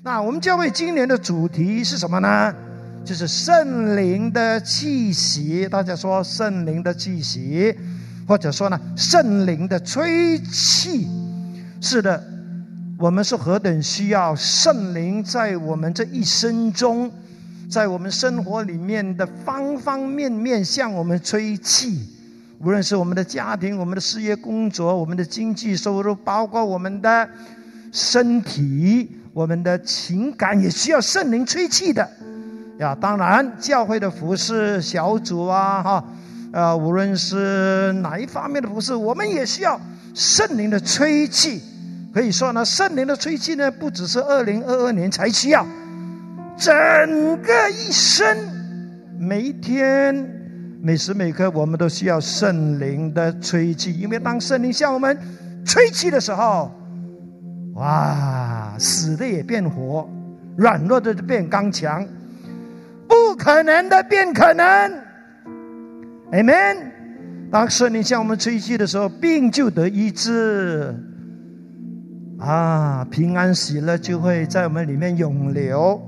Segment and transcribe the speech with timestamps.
[0.00, 2.54] 那我们教会今年的主题是什么呢？
[3.04, 5.68] 就是圣灵的气息。
[5.68, 7.74] 大家说圣灵的气息，
[8.26, 11.08] 或者说呢圣灵的吹气。
[11.80, 12.22] 是的，
[12.96, 17.10] 我们是何等需要圣灵在我们这一生中，
[17.68, 22.08] 在我们生活里面的方方面面向我们吹气。
[22.60, 27.28] 无论是我们的家庭、我们的事业、工作、我们的经济收入，包括我们的
[27.92, 29.08] 身体、
[29.38, 32.10] 我们的情感，也需要圣灵吹气的
[32.78, 32.92] 呀。
[33.00, 36.04] 当然，教会的服饰小组啊，哈，
[36.52, 39.80] 呃，无论是哪一方面的服饰，我们也需要
[40.12, 41.62] 圣灵的吹气。
[42.12, 45.64] 可以说呢，圣灵的吹气呢，不只是二零二二年才需要，
[46.56, 46.76] 整
[47.40, 48.36] 个一生，
[49.20, 50.34] 每一天。
[50.82, 55.16] 每时每刻，我们都需要圣灵的吹气，因为当圣灵向我们
[55.64, 56.72] 吹气的时候，
[57.74, 58.47] 哇，
[58.78, 60.08] 死的也变活，
[60.56, 62.06] 软弱的变刚强，
[63.08, 64.64] 不可能的变可能。
[66.32, 66.76] Amen。
[67.50, 70.94] 当圣灵向我们吹气的时候，病就得医治，
[72.38, 76.00] 啊，平安喜乐就会在我们里面涌流。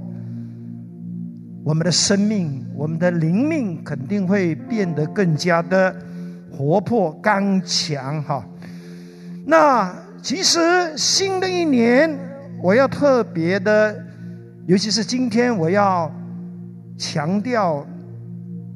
[1.64, 5.94] 我们的生命，我们的灵命肯定会变得更加的
[6.50, 8.44] 活泼刚强哈。
[9.46, 10.58] 那其实
[10.96, 12.18] 新的一年，
[12.62, 14.05] 我要特别的，
[14.66, 16.11] 尤其是今天，我要
[16.98, 17.86] 强调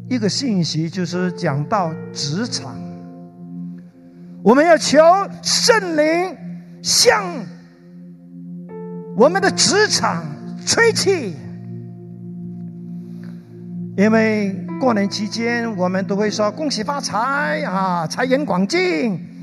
[0.09, 2.75] 一个信息，就是讲到职场，
[4.43, 4.99] 我们要求
[5.43, 6.37] 圣灵
[6.83, 7.23] 向
[9.17, 10.25] 我们的职场
[10.67, 11.37] 吹气。
[13.97, 19.34] 因为过年期间，我们都会说恭喜发财啊，财源广进。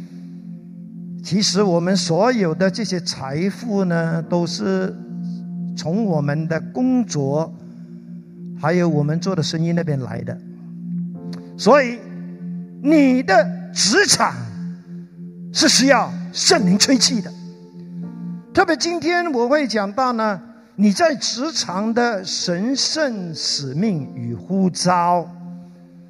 [1.23, 4.95] 其实我们所有的这些财富呢，都是
[5.77, 7.53] 从我们的工作，
[8.59, 10.37] 还有我们做的生意那边来的。
[11.57, 11.99] 所以，
[12.81, 14.33] 你的职场
[15.53, 17.31] 是需要圣灵吹气的。
[18.53, 20.41] 特别今天我会讲到呢。
[20.77, 25.29] 你在职场的神圣使命与呼召，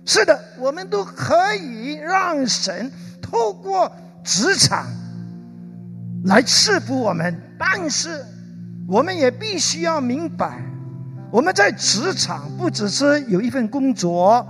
[0.06, 2.90] 是的，我们都可以让神
[3.22, 3.92] 透过
[4.24, 4.86] 职场
[6.26, 7.36] 来赐福我们。
[7.58, 8.26] 但是，
[8.88, 10.64] 我们也必须要明白，
[11.32, 14.48] 我们在职场不只是有一份工作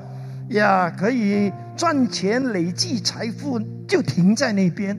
[0.50, 4.98] 呀，可以赚钱、累积财富，就停在那边。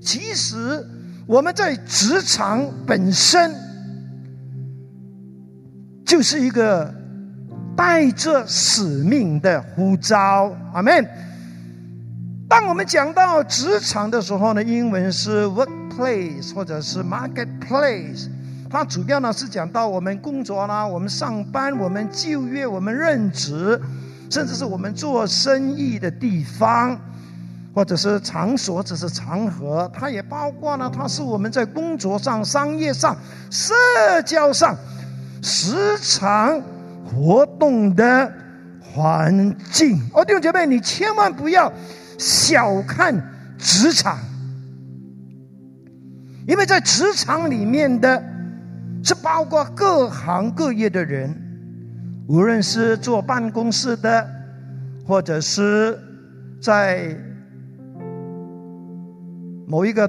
[0.00, 0.86] 其实，
[1.26, 3.54] 我们在职场本身。
[6.02, 6.92] 就是一个
[7.76, 11.06] 带着使命的呼召，阿门。
[12.50, 18.26] 当我们讲到职场的时候呢，英文是 workplace 或者是 marketplace，
[18.68, 23.80] 它主要呢是讲到我们工作啦，我们上班，我们就业，我们任职，
[24.28, 27.00] 甚至是我们做生意的地方，
[27.72, 29.88] 或者是场所，只是场合。
[29.94, 33.16] 它也包括呢，它是我们在工作上、商业上、
[33.48, 33.72] 社
[34.26, 34.76] 交上。
[35.40, 36.60] 时常
[37.06, 38.30] 活动的
[38.82, 41.72] 环境，哦，弟兄姐妹，你千万不要
[42.20, 43.14] 小看
[43.56, 44.18] 职场，
[46.46, 48.22] 因为在职场里面的，
[49.02, 51.34] 是包括各行各业的人，
[52.28, 54.28] 无论是坐办公室的，
[55.06, 55.98] 或者是
[56.60, 57.16] 在
[59.66, 60.06] 某一个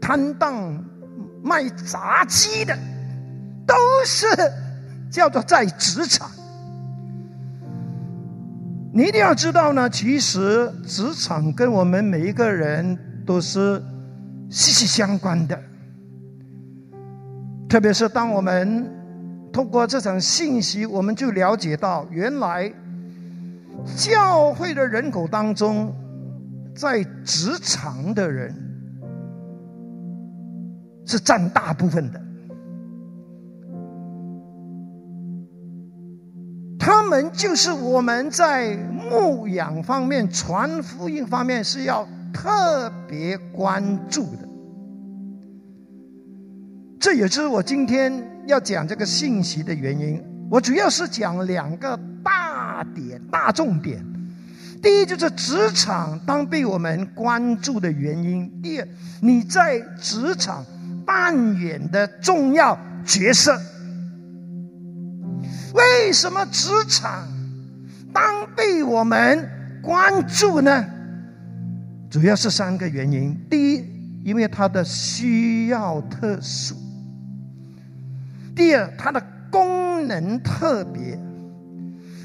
[0.00, 0.84] 摊档
[1.42, 2.76] 卖炸鸡的。
[3.68, 3.74] 都
[4.06, 4.26] 是
[5.10, 6.26] 叫做在职场，
[8.98, 9.88] 你一定要知道呢。
[9.88, 13.80] 其实职场跟我们每一个人都是
[14.50, 15.56] 息息相关的。
[17.68, 18.90] 特别是当我们
[19.52, 22.72] 通过这场信息，我们就了解到，原来
[23.96, 25.94] 教会的人口当中，
[26.74, 28.52] 在职场的人
[31.06, 32.20] 是占大部分的。
[37.22, 44.48] 们就是我们在牧养方面、传福音方面是要特别关注的。
[47.00, 48.12] 这也是我今天
[48.46, 50.22] 要讲这个信息的原因。
[50.48, 54.04] 我主要是讲两个大点、大重点。
[54.80, 58.88] 第一，就是职场当被我们关注的原因；第二，
[59.20, 60.64] 你在职场
[61.04, 63.60] 扮演的重要角色。
[65.74, 67.28] 为什么职场
[68.12, 69.48] 当被我们
[69.82, 70.84] 关注呢？
[72.10, 73.36] 主要是三个原因。
[73.50, 73.84] 第一，
[74.24, 76.74] 因为它的需要特殊；
[78.56, 81.18] 第二，它的功能特别；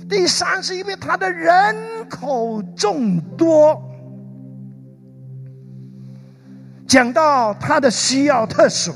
[0.10, 1.76] 第三，是因为它的人
[2.10, 3.82] 口众多。
[6.88, 8.94] 讲到它的需要特殊，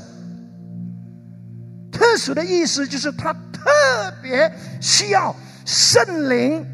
[1.90, 3.34] 特殊的意思就是它
[3.78, 5.34] 特别需要
[5.64, 6.66] 圣灵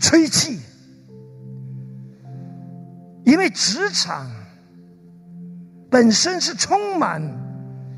[0.00, 0.58] 吹气，
[3.24, 4.30] 因为职场
[5.90, 7.22] 本身是充满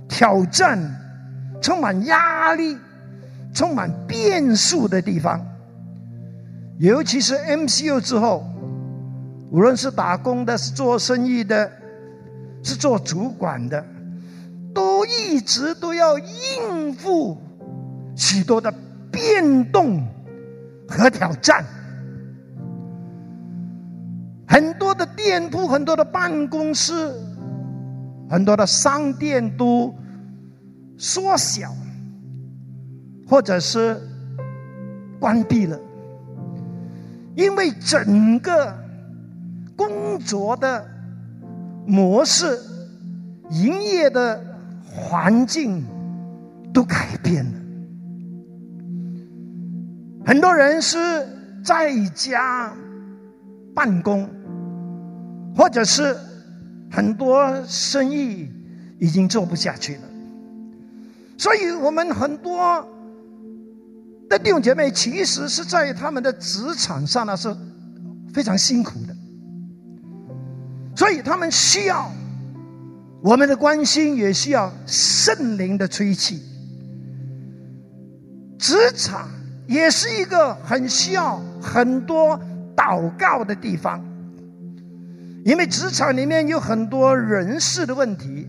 [0.09, 0.79] 挑战、
[1.63, 2.77] 充满压力、
[3.55, 5.41] 充满变数的地方，
[6.79, 8.45] 尤其是 MCU 之后，
[9.53, 11.71] 无论是打工的，是做生意的。
[12.61, 13.87] 是做主管的，
[14.75, 17.41] 都一直都要应付
[18.19, 18.71] 许多的
[19.11, 20.07] 变动
[20.87, 21.65] 和挑战。
[24.47, 26.93] 很多的店铺、很多的办公室、
[28.29, 29.95] 很多的商店都
[30.99, 31.73] 缩小，
[33.27, 33.99] 或者是
[35.19, 35.79] 关闭了，
[37.35, 38.77] 因为整个
[39.77, 40.85] 工作的。
[41.91, 42.61] 模式、
[43.49, 44.39] 营业的
[44.85, 45.83] 环境
[46.71, 47.59] 都改变了，
[50.29, 51.27] 很多人是
[51.65, 52.71] 在家
[53.75, 54.29] 办公，
[55.57, 56.15] 或者是
[56.91, 58.47] 很多生意
[58.99, 60.03] 已经做不下去了，
[61.39, 62.87] 所以我们很多
[64.29, 67.57] 的弟兄姐妹其实是在他们的职场上呢是
[68.35, 69.17] 非常辛苦的。
[70.95, 72.13] 所以他们需要
[73.23, 76.43] 我们的关心，也需要圣灵的吹气。
[78.59, 79.31] 职场
[79.69, 82.41] 也是一个很需要很多
[82.75, 84.03] 祷告的地方，
[85.45, 88.49] 因为职场里面有很多人事的问题，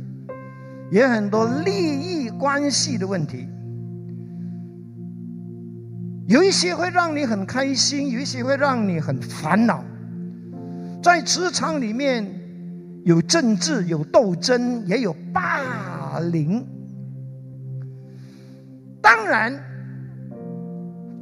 [0.89, 3.47] 也很多利益关系的问题，
[6.27, 9.83] 有一些会让你很开心，有一些会让你很烦恼，
[11.03, 12.35] 在职场里面。
[13.05, 16.63] 有政治，有斗争，也有霸凌。
[19.01, 19.57] 当然，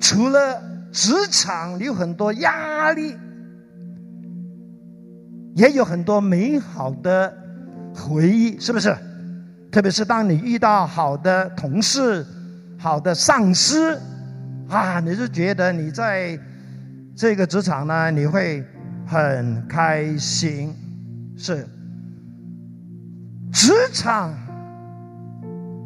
[0.08, 3.14] 除了职场有很多压力，
[5.54, 7.36] 也有很多美好的
[7.94, 8.96] 回忆，是不是？
[9.70, 12.26] 特别是当你遇到好的同事、
[12.80, 14.00] 好的上司，
[14.70, 16.40] 啊，你就觉得你在
[17.14, 18.66] 这个职场呢，你会
[19.06, 20.74] 很开心。
[21.36, 21.68] 是，
[23.52, 24.34] 职场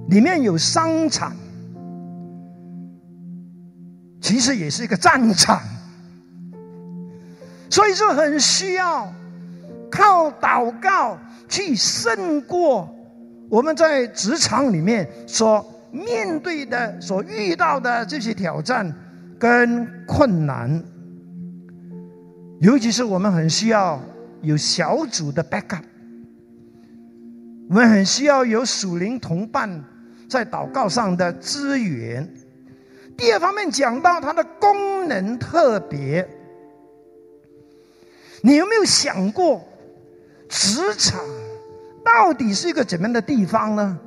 [0.09, 1.35] 里面有商场，
[4.21, 5.59] 其实也是一个战场，
[7.69, 9.11] 所以说很需要
[9.91, 11.17] 靠祷告
[11.49, 12.87] 去胜过
[13.49, 18.95] 我们在职场里面所面对的、所遇到的这些挑战
[19.37, 20.81] 跟困难，
[22.61, 23.99] 尤其是我们很需要。
[24.43, 25.83] 有小组的 backup，
[27.69, 29.83] 我们很需要有属灵同伴
[30.27, 32.27] 在祷告上的支援。
[33.17, 36.27] 第二方面讲到它的功能特别，
[38.41, 39.63] 你有没有想过，
[40.49, 41.19] 职场
[42.03, 43.99] 到底是一个怎么样的地方呢？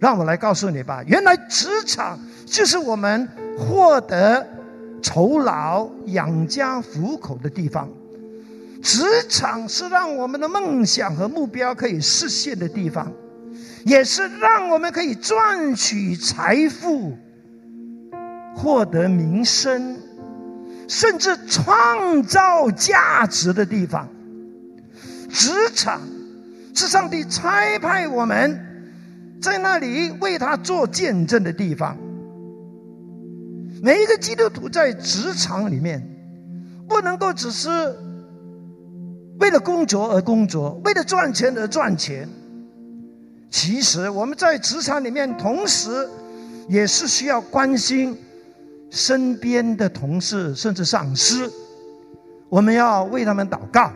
[0.00, 1.02] 让我来告诉你吧。
[1.06, 3.28] 原来职场就是我们
[3.58, 4.46] 获得
[5.02, 7.88] 酬劳、养家糊口的地方。
[8.80, 13.12] 职场是让我们的梦想和目标可以实现的地方，
[13.84, 17.16] 也是让我们可以赚取财富、
[18.58, 19.96] 获得名声，
[20.88, 24.08] 甚至创造价值的地方。
[25.30, 26.00] 职场
[26.74, 28.58] 是上帝差派我们
[29.40, 31.96] 在那里为他做见证的地方。
[33.80, 36.02] 每一个基督徒在职场里面，
[36.88, 37.96] 不能够只是。
[39.40, 42.28] 为了工作而工作，为了赚钱而赚钱。
[43.48, 46.08] 其实我们在职场里面，同时
[46.68, 48.18] 也是需要关心
[48.90, 51.52] 身边的同事，甚至上司。
[52.48, 53.92] 我们要为他们祷告，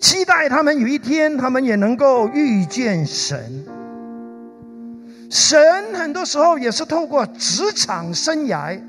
[0.00, 3.64] 期待他们有一天，他们也能够遇见神。
[5.30, 8.80] 神很多时候也是透过职场生涯，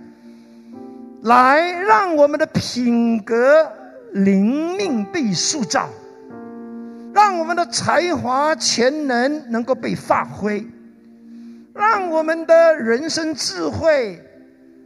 [1.21, 3.71] 来让我们的品格。
[4.11, 5.87] 灵命被塑造，
[7.13, 10.65] 让我们的才华潜能能够被发挥，
[11.75, 14.19] 让我们的人生智慧，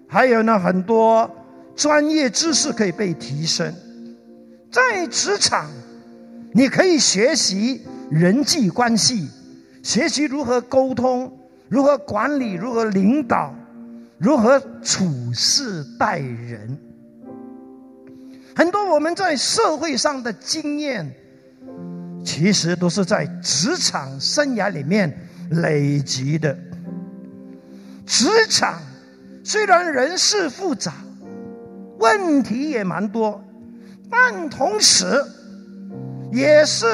[0.07, 1.29] 还有呢很多
[1.75, 3.73] 专业知识可以被提升。
[4.71, 5.69] 在职场，
[6.51, 9.29] 你可以学习人际关系，
[9.83, 11.31] 学习如何沟通，
[11.69, 13.53] 如何管理，如何领导，
[14.17, 16.77] 如何处事待人。
[18.55, 21.11] 很多我们在社会上的经验，
[22.23, 25.11] 其实都是在职场生涯里面
[25.49, 26.55] 累积的。
[28.05, 28.79] 职场
[29.43, 30.93] 虽然人事复杂，
[31.99, 33.43] 问题也蛮多，
[34.09, 35.05] 但同时
[36.31, 36.85] 也是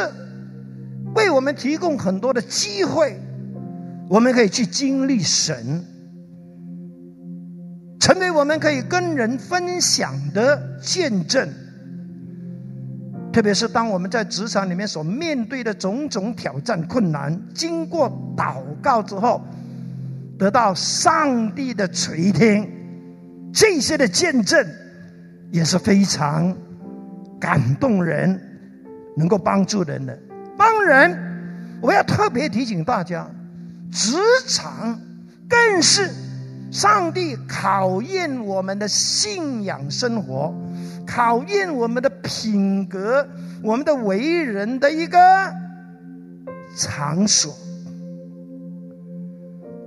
[1.13, 3.21] 为我们提供很多的机会，
[4.09, 5.85] 我们可以去经历神，
[7.99, 11.47] 成为我们可以跟人分享的见证。
[13.31, 19.39] 特别是当我们在职场里面所面对的种种挑战、困难，经过祷告之后。
[20.39, 22.71] 得到上帝的垂听，
[23.53, 24.65] 这些的见证
[25.51, 26.55] 也是非常
[27.37, 28.41] 感动人，
[29.17, 30.17] 能够帮助人的。
[30.57, 31.13] 当然，
[31.81, 33.29] 我要特别提醒大家，
[33.91, 34.15] 职
[34.47, 34.97] 场
[35.49, 36.09] 更是
[36.71, 40.55] 上帝考验我们的信仰生活，
[41.05, 43.27] 考验我们的品格、
[43.61, 45.17] 我们的为人的一个
[46.77, 47.53] 场所。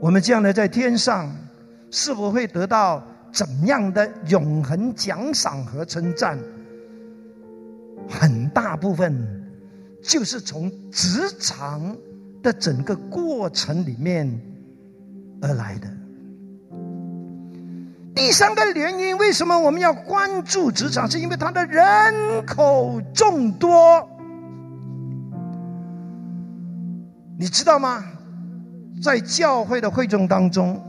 [0.02, 1.32] 我们将来在天上，
[1.92, 3.00] 是否会得到
[3.32, 6.37] 怎样的永恒奖赏和称赞？
[8.09, 9.16] 很大部分
[10.02, 11.97] 就是从职场
[12.42, 14.28] 的整个过程里面
[15.40, 15.88] 而来的。
[18.12, 21.09] 第三个原因，为什么我们要关注职场？
[21.09, 23.71] 是因为它的人口众多，
[27.38, 28.04] 你知道吗？
[29.02, 30.80] 在教会的会众当中，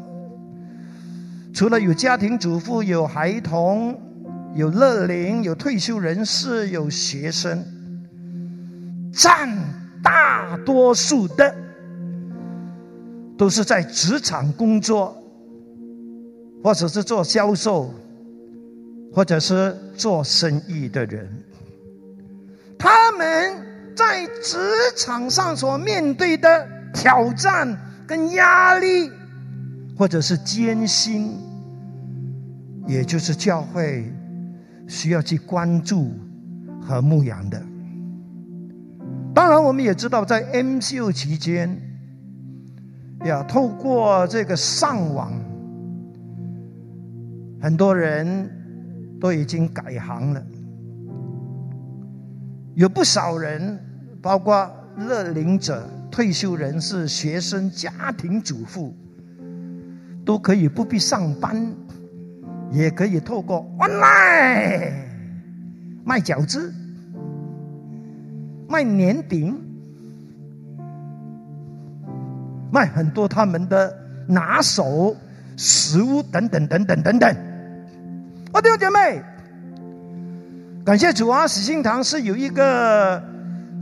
[1.52, 4.00] 除了有家庭主妇、有孩童、
[4.54, 7.66] 有乐龄、有退休人士、有学生，
[9.12, 9.50] 占
[10.04, 11.56] 大多数的
[13.36, 15.18] 都是在职场工作，
[16.64, 17.92] 或者是做销售，
[19.12, 21.28] 或者是做生意的人。
[22.78, 24.60] 他们在职
[24.96, 27.76] 场上所面对的挑战。
[28.08, 29.12] 跟压力，
[29.98, 31.38] 或者是艰辛，
[32.88, 34.12] 也就是教会
[34.88, 36.12] 需要去关注
[36.82, 37.62] 和牧养的。
[39.34, 41.80] 当然，我们也知道，在 MCO 期间，
[43.24, 45.32] 要透过这个上网，
[47.62, 48.50] 很多人
[49.20, 50.46] 都已经改行了，
[52.76, 53.80] 有不少人，
[54.22, 55.88] 包括乐龄者。
[56.14, 58.96] 退休人士、学生、家庭主妇，
[60.24, 61.74] 都可以不必上班，
[62.70, 64.94] 也可以透过 online
[66.06, 66.72] 卖饺子、
[68.70, 69.60] 卖年饼、
[72.72, 75.16] 卖很多他们的拿手
[75.58, 77.36] 食物等等等等等等。
[78.54, 79.20] 我的姐妹，
[80.86, 81.48] 感谢主啊！
[81.48, 83.20] 喜信堂是有一个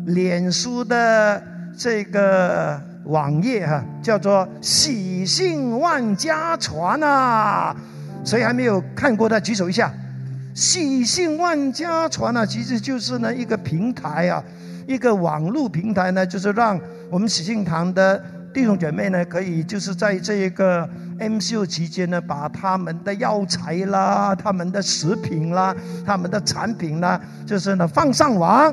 [0.06, 1.51] 脸书的。
[1.78, 7.76] 这个网页哈，叫做“喜信万家传”啊，
[8.24, 9.92] 谁还没有看过的举手一下。
[10.54, 14.44] “喜信万家传”啊，其实就是呢一个平台啊，
[14.86, 18.22] 一个网络平台呢，就是让我们喜信堂的
[18.54, 20.88] 弟兄姐妹呢，可以就是在这一个
[21.20, 25.76] MCO 期间呢，把他们的药材啦、他们的食品啦、
[26.06, 28.72] 他们的产品啦，就是呢放上网，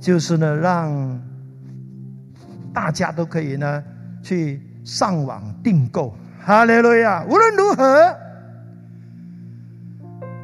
[0.00, 1.25] 就是呢让。
[2.76, 3.82] 大家都可以呢，
[4.22, 6.14] 去上网订购。
[6.44, 7.24] 哈利路亚！
[7.26, 8.14] 无论如何，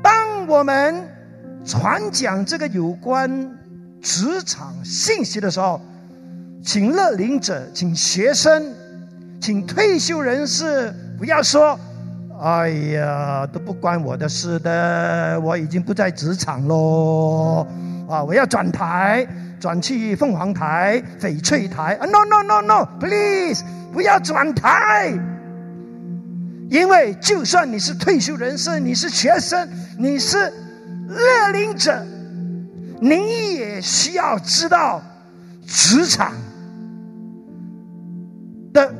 [0.03, 1.07] 当我们
[1.63, 3.51] 传讲这个有关
[4.01, 5.79] 职场信息的时候，
[6.65, 8.73] 请乐龄者、请学生、
[9.39, 11.79] 请退休人士不要说
[12.41, 17.67] ：“哎呀，都不关我的事的，我已经不在职场喽。”
[18.13, 19.27] 啊，我要转台。
[19.63, 25.17] 转去凤凰台、翡翠台啊！No No No No，Please，不要转台，
[26.69, 30.53] 因为就算你是退休人士，你是学生，你是
[31.07, 32.05] 乐龄者，
[33.01, 35.01] 你也需要知道
[35.65, 36.33] 职场
[38.73, 38.93] 的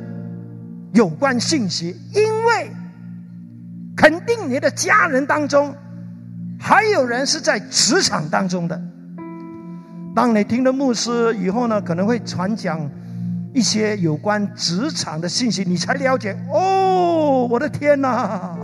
[0.93, 2.71] 有关信息，因为
[3.97, 5.75] 肯定你的家人当中
[6.57, 8.81] 还有人是在职场当中的。
[10.15, 12.79] 当你听了牧师以后呢，可能会传讲
[13.51, 18.55] 一些有关职场的信息，你才了解哦，我的天哪，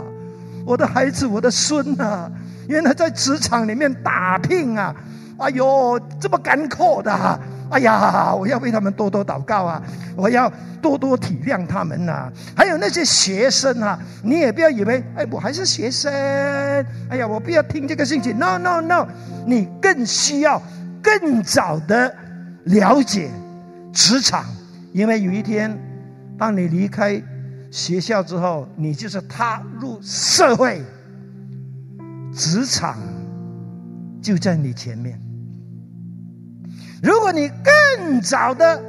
[0.64, 2.30] 我的孩子，我的孙呐，
[2.68, 4.94] 原来在职场里面打拼啊，
[5.38, 7.40] 哎呦，这么干苦的，
[7.70, 9.82] 哎呀，我要为他们多多祷告啊！
[10.16, 10.52] 我要
[10.82, 12.30] 多多体谅他们呐。
[12.54, 16.12] 还有那些学生啊，你也不要以为，哎，我还是学生，
[17.08, 18.32] 哎呀，我不要听这个信息。
[18.32, 19.06] No No No，
[19.46, 20.60] 你更需要
[21.02, 22.14] 更早的
[22.64, 23.30] 了解
[23.92, 24.44] 职场，
[24.92, 25.76] 因为有一天，
[26.38, 27.22] 当你离开
[27.70, 30.82] 学校之后，你就是踏入社会，
[32.34, 32.98] 职场
[34.20, 35.20] 就在你前面。
[37.02, 38.82] 如果你更早的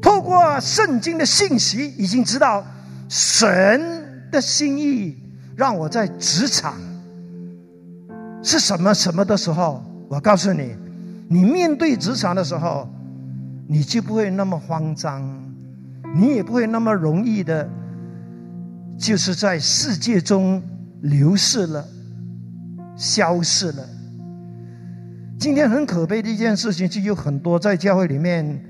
[0.00, 2.64] 透过圣经的信息，已经知道
[3.08, 5.16] 神的心意，
[5.54, 6.74] 让我在职场
[8.42, 10.76] 是什么什么的时候，我告诉你，
[11.26, 12.86] 你面对职场的时候，
[13.66, 15.22] 你就不会那么慌张，
[16.14, 17.66] 你也不会那么容易的，
[18.98, 20.62] 就是在世界中
[21.00, 21.88] 流逝了，
[22.94, 23.88] 消失了。
[25.38, 28.62] 今天很可悲的一件事情，就有很多在教会里面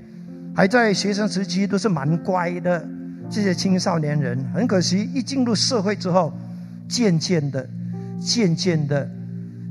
[0.55, 2.87] 还在学生时期都是蛮乖的
[3.29, 6.31] 这些青少年人，很可惜一进入社会之后，
[6.87, 7.69] 渐渐的、
[8.17, 9.05] 渐渐的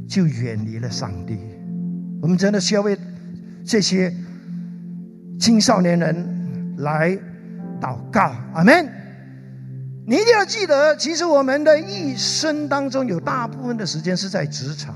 [0.07, 1.39] 就远离了上帝。
[2.23, 2.97] 我们真的需要为
[3.67, 4.15] 这些
[5.41, 7.11] 青少年人来
[7.81, 8.89] 祷告，阿门。
[10.07, 14.95] 你一定要记得，其实我们的一生当中有大部分的时间是在职场。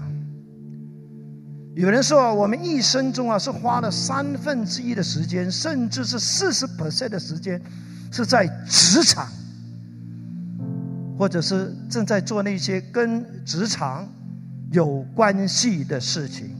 [1.75, 7.61] 有人说，我们一生中啊，是花了三分之一的时间，甚至是四十 percent 的时间，
[8.13, 9.27] 是在职场，
[11.19, 14.09] 或者是正在做那些跟职场
[14.71, 16.51] 有关系的事情。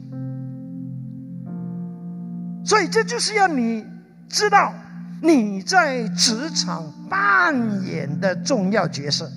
[2.67, 3.87] 所以，这就是要你
[4.29, 4.75] 知道
[5.23, 9.31] 你在职场扮演的重要角色。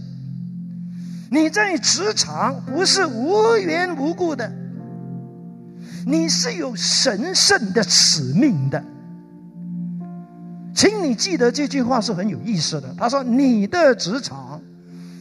[1.30, 4.52] 你在职场不是无缘无故的。
[6.08, 8.84] 你是有神圣的使命的，
[10.74, 12.96] 请你记得这句话是很有意思的。
[12.98, 14.60] 他说：“你的职场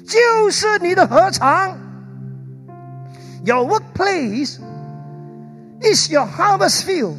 [0.06, 1.76] 就是你的合场
[3.44, 4.56] ，Your workplace
[5.82, 7.16] is your harvest field。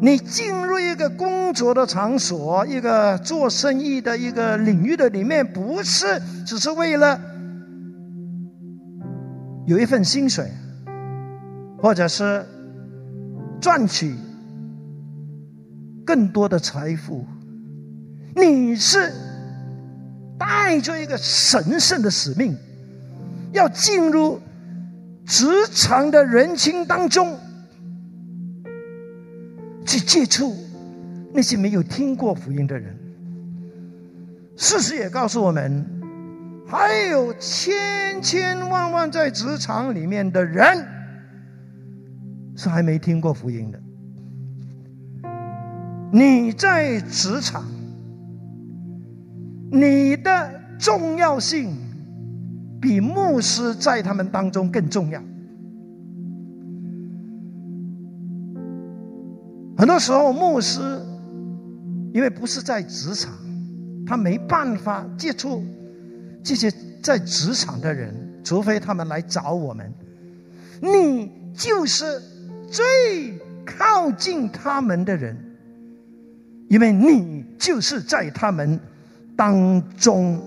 [0.00, 7.20] 你进入一个工作的场所，一个做生意的一个领域的里面，不是只是为了
[9.66, 10.50] 有一份薪水。”
[11.82, 12.44] 或者是
[13.58, 14.14] 赚取
[16.04, 17.24] 更多的财富，
[18.36, 19.10] 你是
[20.38, 22.54] 带着一个神圣的使命，
[23.52, 24.38] 要进入
[25.24, 27.38] 职场的人群当中，
[30.10, 30.56] 接触
[31.32, 32.98] 那些没有听过福音的人。
[34.56, 35.86] 事实也告诉我们，
[36.66, 40.84] 还有千千万万在职场里面的人。
[42.56, 43.80] 是还没听过福音的。
[46.12, 47.64] 你在职场，
[49.70, 51.76] 你的重要性
[52.80, 55.22] 比牧师在他们当中更重要。
[60.00, 60.80] 时候，牧师
[62.12, 63.32] 因为不是在职场，
[64.06, 65.62] 他没办法接触
[66.42, 69.92] 这些在职场的人，除非他们来找我们。
[70.80, 72.20] 你就是。
[72.72, 73.36] 最
[73.66, 75.36] 靠近他们的人，
[76.68, 78.78] 因为你就是在他们
[79.34, 80.40] 当中。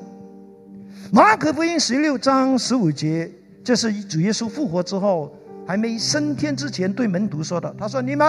[1.12, 3.30] 马可福音十六章十五节，
[3.62, 5.38] 这是主耶稣复活之后，
[5.68, 7.76] 还没升天之前对门徒说的。
[7.78, 8.26] 他说：“你们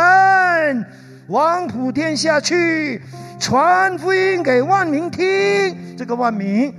[1.28, 3.00] 王普天下去，
[3.40, 5.24] 传福音给万民听。”
[5.96, 6.72] 这个万民，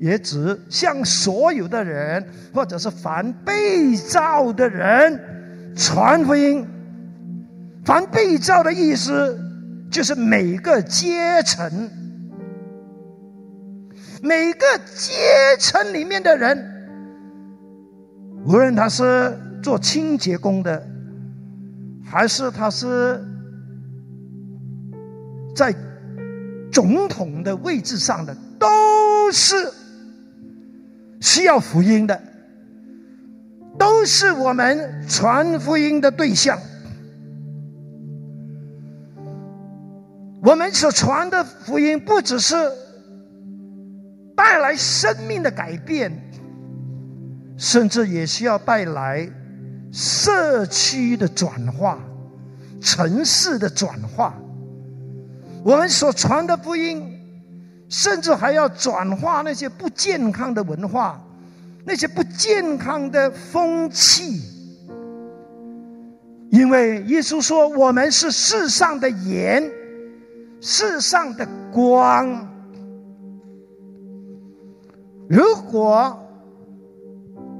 [0.00, 5.74] 也指向所有的人，或者是凡被造的人。
[5.76, 6.66] 传福音，
[7.84, 9.38] 凡被造的意思，
[9.90, 11.90] 就是每个阶层，
[14.22, 15.12] 每个阶
[15.58, 16.58] 层里面的人，
[18.46, 20.82] 无论他是做清洁工的，
[22.02, 23.22] 还是他是
[25.56, 25.74] 在
[26.70, 29.56] 总统的位置上的，都是
[31.22, 32.22] 需要福音的。
[33.78, 36.58] 都是我们传福音的对象。
[40.42, 42.54] 我们所传的福音，不只是
[44.34, 46.12] 带来生命的改变，
[47.56, 49.28] 甚至也需要带来
[49.90, 51.98] 社区的转化、
[52.80, 54.34] 城市的转化。
[55.66, 57.02] 我们所传的福音，
[57.88, 61.20] 甚至还要转化那些不健康的文化。
[61.84, 64.42] 那些不健康的风气，
[66.50, 69.68] 因为耶稣说我们是世上的盐，
[70.60, 72.48] 世上的光。
[75.28, 76.16] 如果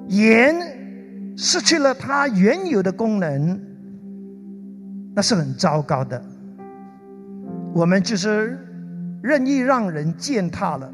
[0.09, 3.61] 盐失去了它原有的功能，
[5.13, 6.21] 那是很糟糕的。
[7.77, 8.59] 我们就是
[9.23, 10.91] 任意让人践踏了。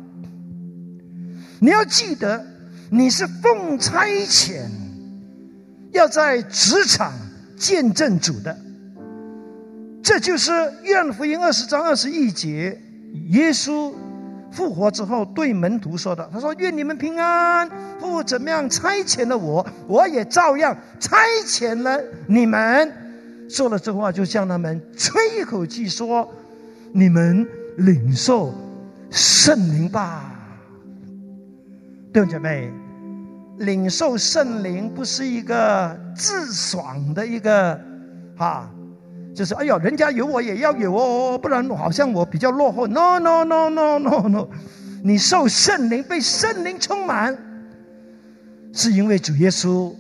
[1.60, 2.44] 你要记得，
[2.90, 4.62] 你是奉差遣，
[5.92, 7.12] 要在职场
[7.56, 8.58] 见证主的。
[10.02, 10.50] 这就是
[10.82, 12.76] 约翰福音二十章二十一节，
[13.28, 13.92] 耶稣
[14.50, 16.28] 复活之后对门徒说的。
[16.32, 17.70] 他说：“愿你们平安。
[18.00, 21.16] 父怎么样差遣了我，我也照样差
[21.46, 22.92] 遣了你们。”
[23.48, 26.28] 说了这话，就向他们吹一口气，说
[26.92, 27.46] ：“你们
[27.78, 28.52] 领受
[29.10, 30.28] 圣灵吧。”
[32.12, 32.70] 弟兄姐妹，
[33.58, 37.80] 领受圣灵不是一个自爽的一个，
[38.36, 38.70] 哈，
[39.34, 42.86] 就是哎呦，人家有我也要有哦，不然好像我比较落后。
[42.86, 44.48] No no no no no no，
[45.02, 47.34] 你受圣灵，被圣灵充满，
[48.74, 49.94] 是因为主耶稣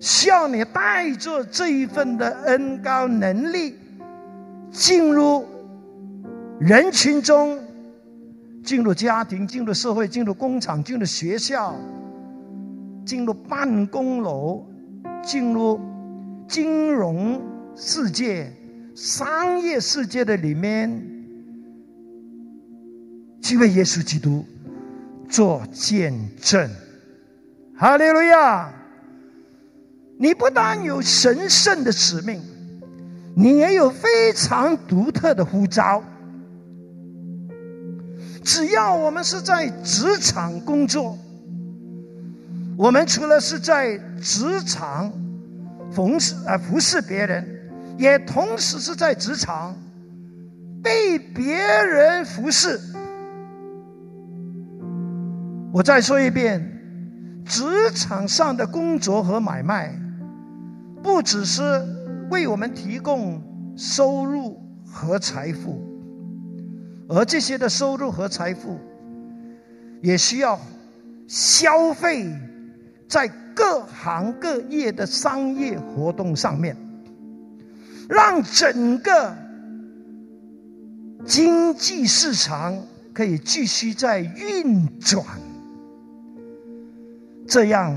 [0.00, 3.76] 需要你带着这一份的恩高能力，
[4.70, 5.44] 进入
[6.60, 7.58] 人群中。
[8.64, 11.76] 进入家庭，进入社会，进入工厂，进入学校，
[13.04, 14.64] 进入办公楼，
[15.22, 15.78] 进入
[16.48, 17.42] 金融
[17.76, 18.50] 世界、
[18.94, 20.88] 商业世界的里面，
[23.42, 24.42] 去为耶稣基督
[25.28, 26.70] 做见证。
[27.76, 28.72] 哈利路亚！
[30.18, 32.40] 你不但有神圣的使命，
[33.36, 36.02] 你也有非常独特的呼召。
[38.44, 41.16] 只要我们是在职场工作，
[42.76, 45.10] 我们除了是在职场
[45.90, 47.46] 服侍啊服侍别人，
[47.96, 49.74] 也同时是在职场
[50.82, 52.78] 被别人服侍。
[55.72, 59.98] 我再说一遍，职场上的工作和买卖，
[61.02, 61.62] 不只是
[62.30, 63.42] 为我们提供
[63.74, 65.93] 收入和财富。
[67.08, 68.78] 而这些的收入和财富，
[70.00, 70.58] 也需要
[71.28, 72.26] 消费
[73.08, 76.76] 在各行各业的商业活动上面，
[78.08, 79.36] 让整个
[81.24, 82.76] 经济市场
[83.12, 85.24] 可以继续在运转，
[87.46, 87.94] 这样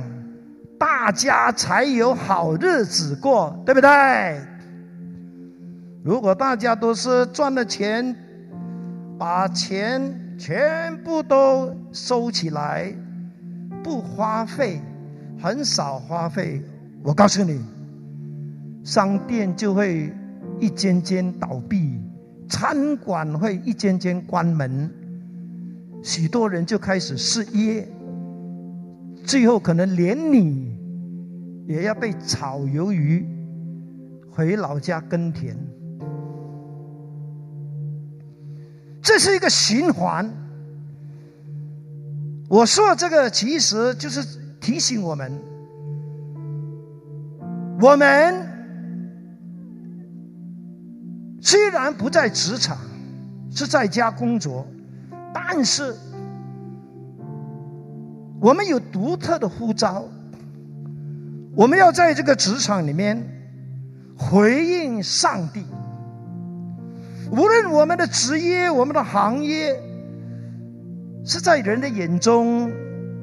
[0.77, 4.41] 大家才有好日子过，对不对？
[6.03, 8.15] 如果大家都是赚了钱，
[9.17, 12.93] 把钱全部都收起来，
[13.83, 14.79] 不花费，
[15.41, 16.61] 很少花费。
[17.03, 17.59] 我告诉你，
[18.83, 20.13] 商店就会
[20.59, 21.99] 一间间倒闭，
[22.47, 24.89] 餐馆会一间间关门，
[26.03, 27.87] 许多人就开始失业，
[29.23, 30.77] 最后可能连你
[31.67, 33.25] 也要被炒鱿鱼，
[34.29, 35.57] 回老家耕田。
[39.07, 40.29] 这是一个循环。
[42.49, 44.21] 我说这个其实就是
[44.59, 45.31] 提醒我们：
[47.79, 48.35] 我们
[51.39, 52.77] 虽然不在职场，
[53.49, 54.67] 是在家工作，
[55.33, 55.95] 但是
[58.41, 60.03] 我们有独特的呼召。
[61.55, 63.25] 我们要在这个职场里面
[64.17, 65.63] 回应上帝。
[67.31, 69.75] 无论我们的职业、我们的行业，
[71.25, 72.71] 是在人的眼中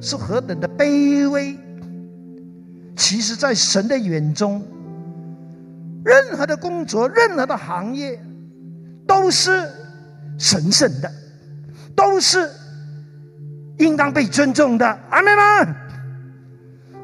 [0.01, 1.57] 是何等的卑微，
[2.97, 4.63] 其实，在神的眼中，
[6.05, 8.21] 任何的工作、任何的行业，
[9.07, 9.69] 都是
[10.39, 11.11] 神圣的，
[11.97, 12.51] 都是
[13.79, 14.87] 应当被尊重的。
[15.11, 15.75] 阿妹们，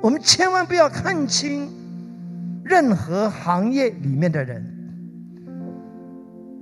[0.03, 1.69] 我们千万不要看清
[2.63, 4.80] 任何行业里面的人。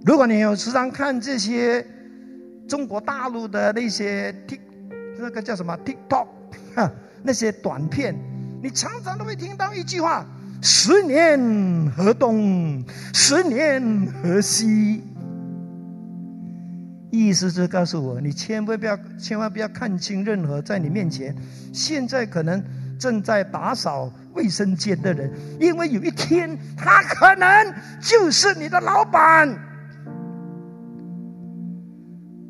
[0.05, 1.85] 如果你有时常看这些
[2.69, 4.61] 中国大陆的那些 Tik
[5.19, 6.27] 那个叫什么 TikTok
[6.75, 6.91] 哈
[7.23, 8.15] 那些短片，
[8.63, 10.25] 你常常都会听到一句话
[10.63, 15.03] ：“十年河东，十年河西。”
[17.11, 21.35] 意思是告诉我，你千万不要千万不要看清任何在你面前
[21.73, 22.63] 现在可能
[22.99, 29.68] 正在打扫卫生间的人，因为有一天他可能就是你的老板。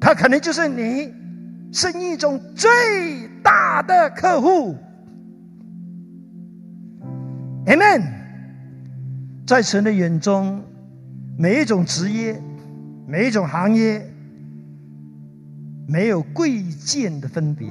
[0.09, 1.13] 他可能就是你
[1.71, 2.71] 生意中最
[3.43, 4.75] 大的客户
[7.67, 8.05] ，Amen。
[9.47, 10.65] 在神的眼中，
[11.37, 12.41] 每一种职业、
[13.07, 14.11] 每一种行业，
[15.87, 17.69] 没有贵贱的分别，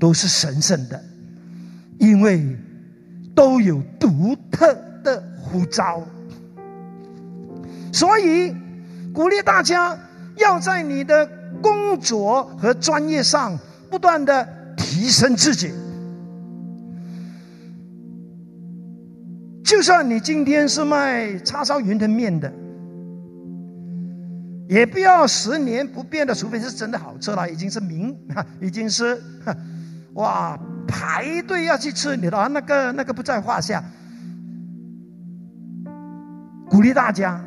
[0.00, 1.04] 都是神圣的，
[1.98, 2.56] 因为
[3.34, 6.02] 都有独特的呼召。
[7.92, 8.54] 所以，
[9.12, 9.98] 鼓励大家
[10.36, 11.28] 要在你的
[11.62, 13.58] 工作和专业上
[13.90, 14.46] 不断的
[14.76, 15.72] 提升自己。
[19.64, 22.52] 就算你今天是卖叉烧云吞面的，
[24.68, 28.16] 也不要十年不变的，除非是真的好吃了，已经是名，
[28.62, 29.20] 已经是
[30.14, 33.82] 哇排队要去吃你的啊那个那个不在话下。
[36.68, 37.42] 鼓励大家。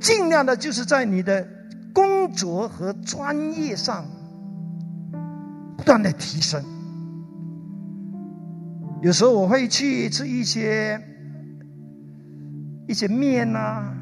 [0.00, 1.46] 尽量的，就是在你的
[1.92, 4.04] 工作和专业上
[5.76, 6.64] 不断的提升。
[9.02, 11.00] 有时候我会去吃一些
[12.88, 13.94] 一些面呐，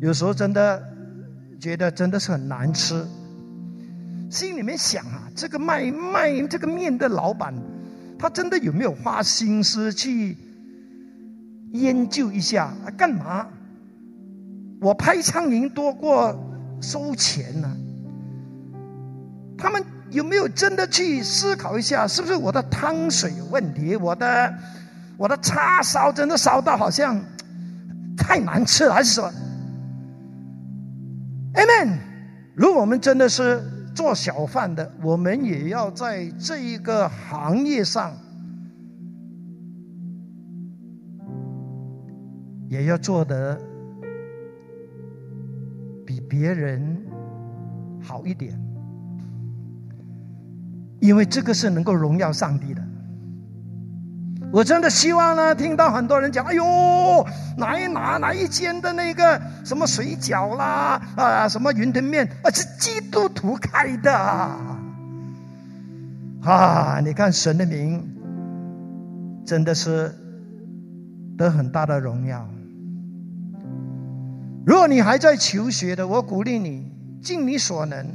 [0.00, 0.82] 有时候真的
[1.60, 3.04] 觉得真的是很难吃，
[4.30, 7.54] 心里面想啊，这个卖卖这个面的老板，
[8.18, 10.36] 他真的有没有花心思去
[11.72, 12.90] 研究一下啊？
[12.96, 13.48] 干嘛？
[14.80, 16.38] 我拍苍蝇多过
[16.80, 17.76] 收钱呢？
[19.56, 23.96] 他们有没有真的去思考一下，是不是我的汤水有问题？
[23.96, 24.54] 我的
[25.16, 27.20] 我的叉烧真的烧到好像
[28.16, 29.32] 太难吃了，还是什么
[31.54, 31.98] ？Amen。
[32.54, 33.60] 如果我们真的是
[33.96, 38.12] 做小贩的，我们也要在这一个行业上，
[42.68, 43.60] 也要做得。
[46.28, 46.96] 别人
[48.02, 48.52] 好一点，
[51.00, 52.82] 因为这个是能够荣耀上帝的。
[54.50, 56.64] 我真的希望呢，听到很多人讲：“哎呦，
[57.58, 64.10] 哪一哪哪一间的那个什么水饺啦，啊，什么云吞面啊，是基督徒开的。”
[66.42, 68.02] 啊，你看神的名
[69.44, 70.14] 真的是
[71.36, 72.48] 得很大的荣耀。
[74.68, 78.06] 如果你还在求学的，我鼓励你尽你所能。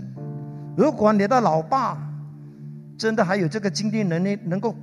[0.77, 1.97] 如果你的老爸
[2.95, 4.75] 真的还有这个经济能力，能够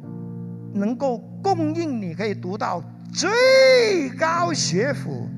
[0.74, 5.28] 能够供应你可以读到最高学府，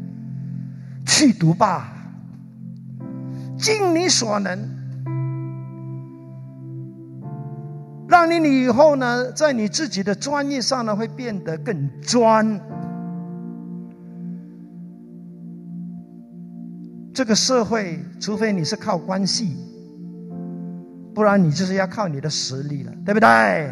[1.04, 1.92] 去读吧。
[3.58, 4.58] 尽你所能，
[8.08, 12.58] 让你你以后呢，在你自己的专业上呢，会变得更专。
[17.14, 19.56] 这个社会，除非你是靠关系，
[21.14, 23.70] 不然你就是要靠你的实力了，对不对？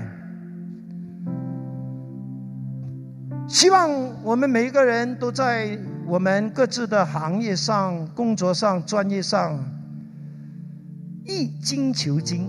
[3.48, 3.90] 希望
[4.22, 5.76] 我们每一个人都在
[6.06, 9.58] 我们各自的行业上、工作上、专业上
[11.24, 12.48] 一精求精，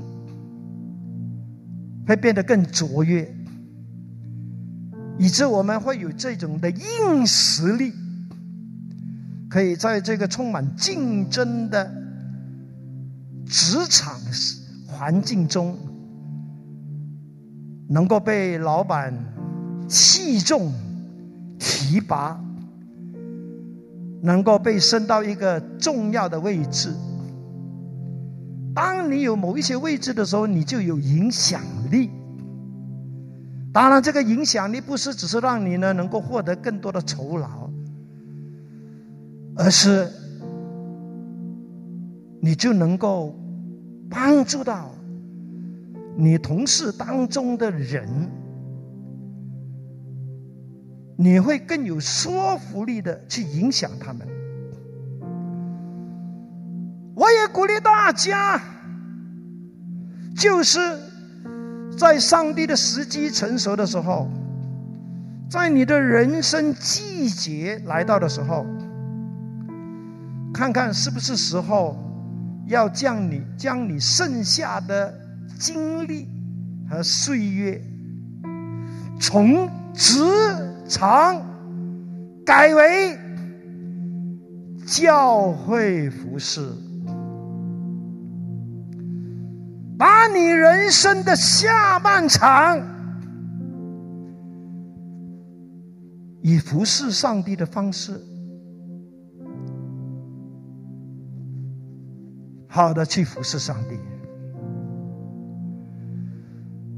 [2.06, 3.34] 会变得更卓越，
[5.17, 7.93] 以致我们会有这种的硬实力。
[9.52, 11.92] 可以在这个充满竞争的
[13.46, 14.16] 职场
[14.88, 15.78] 环境中，
[17.90, 19.14] 能够被老板
[19.90, 20.72] 器重
[21.60, 22.40] 提拔，
[24.22, 26.94] 能够被升到一个重要的位置。
[28.74, 31.62] 当你有某一些位置的时候，你就有影响
[31.92, 32.10] 力。
[33.74, 37.61] 当然，这个影响力不是只是让你呢能够获得更多的酬劳。
[39.63, 40.10] 而是，
[42.41, 43.36] 你就能够
[44.10, 44.89] 帮助到
[46.17, 48.10] 你同事当中的人，
[51.15, 54.28] 你会更有说服力的去影响他们。
[57.13, 58.60] 我也鼓励大家，
[60.36, 60.80] 就是
[61.95, 64.28] 在上帝的时机成熟的时候，
[65.47, 68.65] 在你的人生季节来到的时候。
[70.62, 71.97] 看看是不是时候，
[72.67, 75.12] 要将你将你剩下的
[75.58, 76.30] 精力
[76.88, 77.82] 和岁月，
[79.19, 80.21] 从职
[80.88, 81.41] 场
[82.45, 83.17] 改为
[84.86, 86.62] 教会服饰，
[89.97, 92.80] 把你人生的下半场
[96.43, 98.21] 以服侍上帝的方式。
[102.74, 104.00] 好的，去服侍上帝。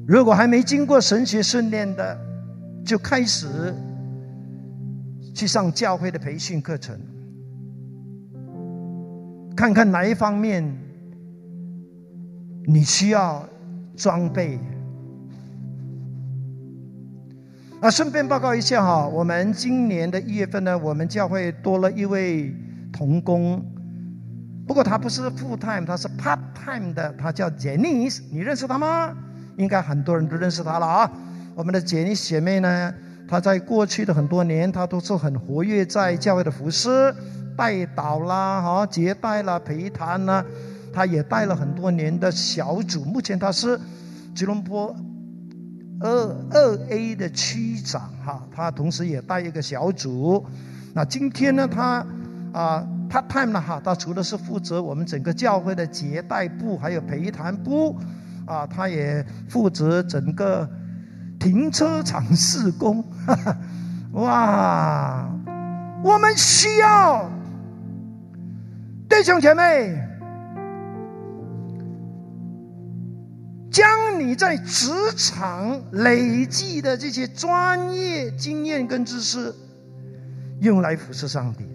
[0.06, 2.16] 如果还没经过神学训练的，
[2.86, 3.74] 就开始
[5.34, 6.96] 去上教会的培训课程，
[9.56, 10.64] 看看哪一方面
[12.68, 13.44] 你需要
[13.96, 14.60] 装备。
[17.82, 22.54] 啊，顺便报告一下哈，我们今年的一月份呢，我们教会多了一位
[22.92, 23.66] 童工，
[24.68, 29.14] 不过他不是 full time，他是 part time 的，他叫 Jenny，你认识他吗？
[29.58, 31.12] 应该很多人都认识他了啊。
[31.56, 32.94] 我们的 Jenny 姐妹呢，
[33.28, 37.14] 她在过去的很多年，她都是很活跃在教会的服饰、
[37.56, 40.44] 带祷啦、哈接待啦、陪谈啦，
[40.92, 43.04] 她也带了很多年的小组。
[43.04, 43.80] 目前她是
[44.34, 44.96] 吉隆坡。
[46.00, 46.10] 二
[46.52, 50.46] 二 A 的区长哈，他同时也带一个小组。
[50.94, 52.06] 那今天呢，他
[52.52, 57.96] 啊，part time 了哈，他除了是负责我们整个教会的接待部，还有陪谈部，
[58.48, 60.68] 啊，他也负责整个
[61.40, 63.58] 停车场施工哈哈。
[64.14, 65.30] 哇，
[66.04, 67.30] 我们需要
[69.08, 70.10] 弟兄姐妹。
[73.72, 79.52] 将你在职场累积的这些专业经验跟知识，
[80.60, 81.66] 用来服侍上帝。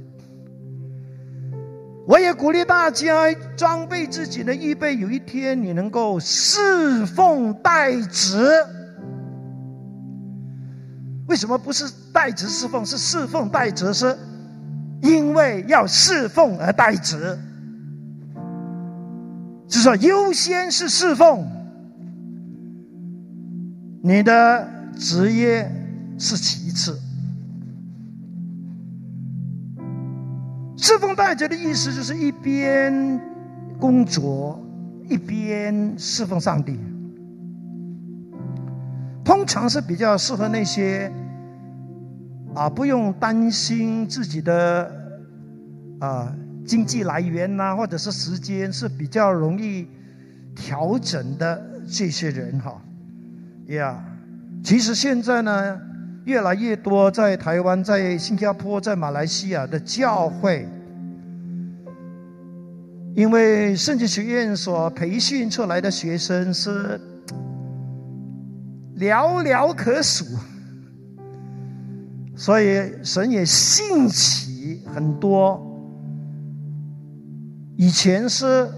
[2.08, 8.50] 我也鼓励大家装备自己的预备，有一天你能够侍奉代职。
[11.26, 12.86] 为什么不是代职侍奉？
[12.86, 14.16] 是侍奉代职，是
[15.02, 17.38] 因为要侍奉而代职，
[19.68, 21.46] 就说优先是侍奉。
[24.02, 24.66] 你的
[24.98, 25.70] 职业
[26.18, 26.98] 是其次，
[30.88, 33.20] 侍奉代者的意思就是一边
[33.78, 34.58] 工作
[35.06, 36.80] 一边侍奉上帝。
[39.22, 41.12] 通常是比较适合那些
[42.54, 44.90] 啊不用担心自己的
[45.98, 49.86] 啊经济来源呐，或者是时间是比较容易
[50.56, 52.80] 调整的这些人哈。
[53.66, 54.02] 呀，
[54.64, 55.78] 其实现在呢，
[56.24, 60.66] 越来越多在台湾、在新加坡、在马来西亚的教会，
[63.14, 67.00] 因为圣经学院所培训出来的学生是
[68.98, 70.24] 寥寥可数，
[72.36, 75.60] 所以神也兴起很多
[77.76, 78.68] 以前是。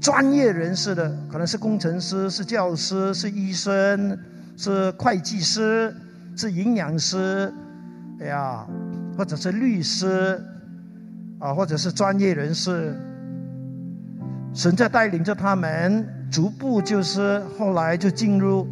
[0.00, 4.18] 专业人士的可能是工程师、是教师、是医生、
[4.54, 5.96] 是会计师、
[6.36, 7.50] 是营养师，
[8.20, 8.66] 哎呀，
[9.16, 10.38] 或者是律师，
[11.44, 12.98] 啊，或者是专业人士。
[14.54, 18.66] 神在带领着他们，逐步就是后来就进入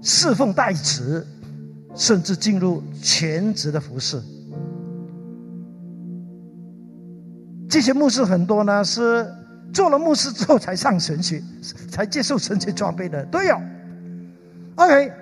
[0.00, 1.22] 侍奉代职，
[1.94, 4.18] 甚至进入全职的服饰。
[7.68, 9.26] 这些牧师很多呢是。
[9.72, 11.42] 做了牧师之后才上神学，
[11.90, 13.60] 才接受神学装备的都有。
[14.76, 15.12] OK，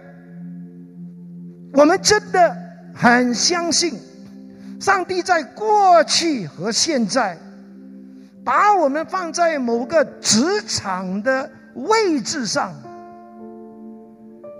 [1.73, 2.57] 我们真的
[2.95, 3.99] 很相信，
[4.85, 7.39] 上帝在过去和现在，
[8.45, 12.71] 把我们放在某个职场的位置上，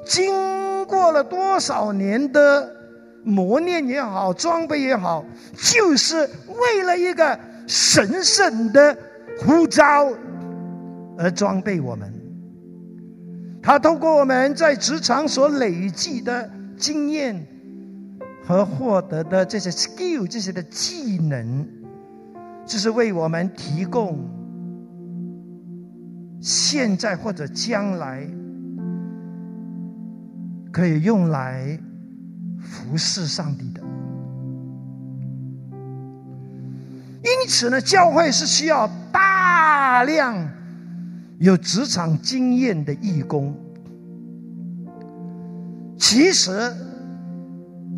[0.07, 2.75] 经过了多少年的
[3.23, 5.23] 磨练也好，装备也好，
[5.59, 6.17] 就是
[6.49, 8.97] 为了一个神圣的。
[9.41, 10.09] 呼召
[11.19, 12.15] 而装备我们，
[13.61, 17.45] 他透过我们在职场所累积的经验
[18.47, 21.67] 和获得的这些 skill 这些的技能，
[22.67, 24.19] 就是为我们提供
[26.41, 28.29] 现在或者将来
[30.71, 31.79] 可以用来
[32.61, 33.81] 服侍上帝的。
[37.23, 40.47] 因此呢，教会是需要大量
[41.39, 43.57] 有职场经验的义工。
[45.97, 46.71] 其实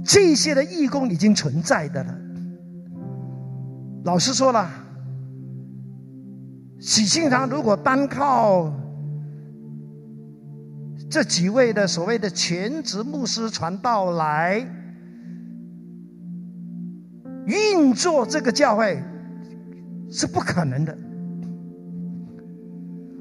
[0.05, 2.19] 这些的义工已经存在的了。
[4.05, 4.71] 老师说了，
[6.79, 8.73] 喜庆堂如果单靠
[11.11, 14.67] 这几位的所谓的全职牧师传道来
[17.47, 19.03] 运作这个教会。
[20.09, 20.97] 是不可能的。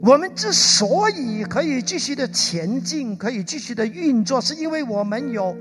[0.03, 5.57] 我们之所以可以继续的前进，可以继续的运作，是因为我们有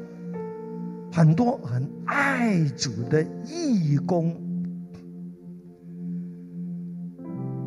[1.15, 4.35] 很多很爱主的义工，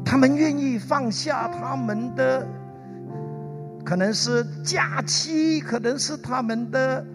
[0.04, 2.46] 他们愿意放下他们的，
[3.86, 7.06] 可能是假期，可能是他们的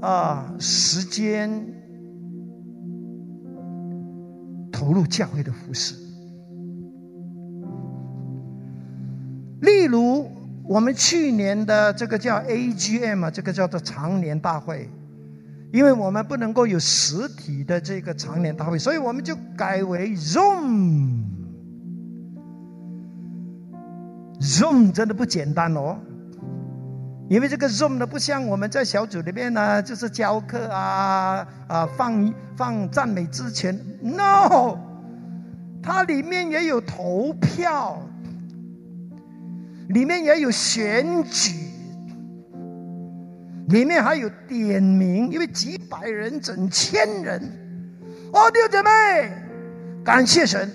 [0.00, 1.64] 啊时间
[4.72, 5.94] 投入教会的服饰。
[9.60, 10.28] 例如，
[10.64, 14.90] 我们去年的这个叫 AGM 啊，这个叫做常年大会，
[15.72, 21.24] 因为我们不能够有实体的这个常年大会，所以我们就改为 Zoom。
[24.40, 25.98] Zoom 真的不简单哦，
[27.28, 34.78] 因为这个 Zoom 呢，不像我们在小组里面呢，就是教课啊啊，放放赞美之前，No，
[35.82, 38.02] 它里面也有投票。
[39.88, 41.52] 里面也有选举，
[43.70, 47.40] 里面还有点名，因为几百人、整千人，
[48.32, 48.90] 哦，弟兄姐妹，
[50.04, 50.68] 感谢神，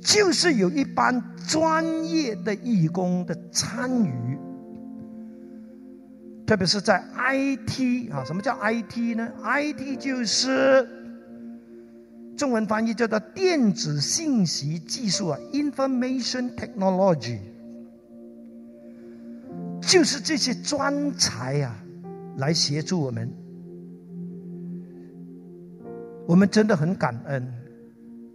[0.00, 4.38] 就是有一班专业的义工的参与，
[6.46, 10.88] 特别是在 IT 啊，什么叫 IT 呢？IT 就是
[12.36, 17.38] 中文翻译叫做电子信息技术啊，Information Technology。
[19.80, 21.74] 就是这些专才呀，
[22.36, 23.30] 来协助我们。
[26.26, 27.52] 我们真的很感恩，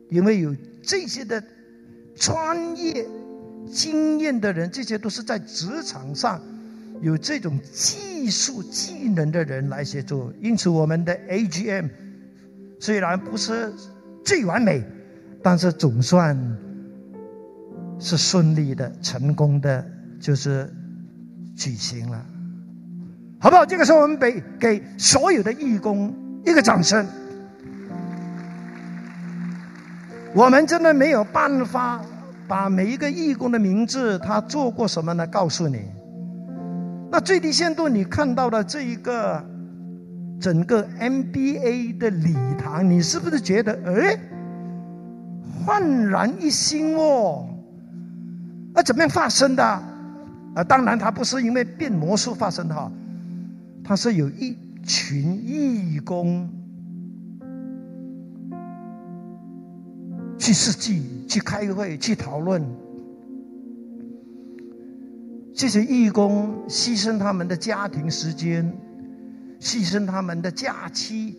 [0.09, 1.41] 因为有这些的
[2.15, 3.07] 专业
[3.71, 6.41] 经验的人，这些都是在职场上
[7.01, 10.33] 有这种技术技能的人来协助。
[10.41, 11.89] 因此，我们的 AGM
[12.79, 13.71] 虽然不是
[14.25, 14.83] 最完美，
[15.41, 16.37] 但是总算
[17.97, 19.87] 是顺利的、成功的，
[20.19, 20.69] 就是。
[21.55, 22.21] 举行了，
[23.39, 23.65] 好不好？
[23.65, 26.13] 这个时候，我们给给所有的义工
[26.45, 27.05] 一个掌声。
[30.33, 32.01] 我们真的没有办法
[32.45, 35.25] 把每一个义工的名字，他做过什么呢？
[35.27, 35.79] 告诉你。
[37.09, 39.41] 那最低限度，你看到的这一个
[40.41, 44.19] 整个 MBA 的礼堂，你是不是觉得哎，
[45.65, 47.47] 焕然一新哦？
[48.73, 49.81] 那怎么样发生的？
[50.55, 52.89] 啊，当然，他不是因为变魔术发生的哈，
[53.83, 56.49] 他是有一群义工
[60.37, 62.63] 去设计、去开会、去讨论。
[65.53, 68.73] 这些义工牺牲他们的家庭时间，
[69.59, 71.35] 牺牲他们的假期，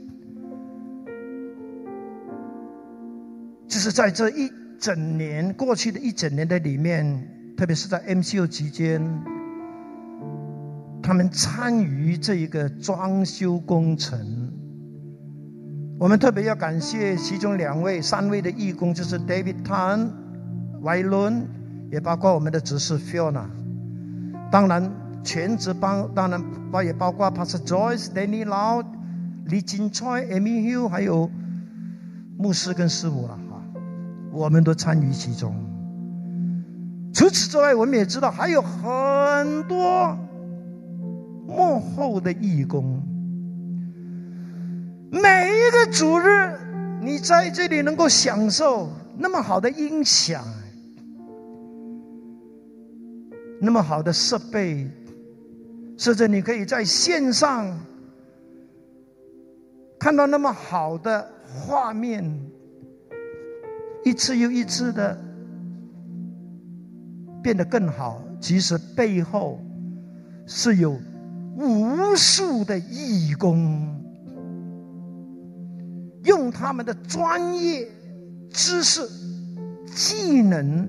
[3.67, 7.33] 就是在这一整年过去的一整年的里面。
[7.57, 9.01] 特别是在 MCO 期间，
[11.03, 14.53] 他们参与这一个装修工程。
[15.99, 20.11] 我们特别要感谢其中两位、三位的义工，就是 David Tan、
[20.83, 21.49] Y 伦，
[21.91, 23.47] 也包括我们的执事 Fiona。
[24.51, 24.93] 当然，
[25.25, 28.85] 全职帮当然包也包括 Pastor Joyce、Danny Lau、
[29.47, 31.31] 李金川、Amy Hill，还有
[32.37, 33.63] 牧师跟师母了哈，
[34.31, 35.55] 我们都参与其中。
[37.17, 40.15] 除此之外，我们也知道还有很多
[41.47, 43.03] 幕后的义工。
[45.11, 46.53] 每一个主日，
[47.01, 50.45] 你在这里能够享受那么好的音响，
[53.63, 54.87] 那么好的设备，
[55.97, 57.81] 甚至你可以在线上
[59.99, 62.31] 看到那么好的画面，
[64.05, 65.19] 一次又一次的。
[67.47, 69.61] 变得更好，其实背后
[70.49, 70.99] 是有
[71.57, 74.03] 无数的义工，
[76.25, 77.87] 用他们的专业
[78.51, 79.09] 知识、
[79.95, 80.89] 技能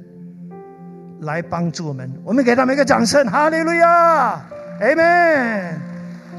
[1.21, 2.11] 来帮助我们。
[2.23, 4.43] 我们给他们一个掌声，哈利路亚
[4.81, 5.75] ，Amen。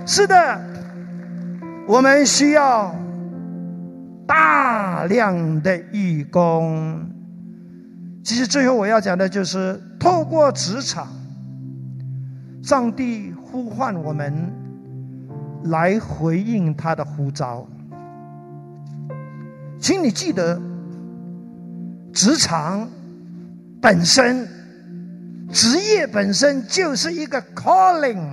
[0.04, 0.60] 是的，
[1.86, 2.92] 我们需要
[4.26, 7.08] 大量的义工。
[8.28, 11.08] 其实最后我要讲的就是，透过职场，
[12.62, 14.52] 上帝呼唤我们
[15.64, 17.66] 来回应他的呼召。
[19.80, 20.60] 请你记得，
[22.12, 22.86] 职场
[23.80, 24.46] 本身、
[25.50, 28.28] 职业本身就是一个 calling。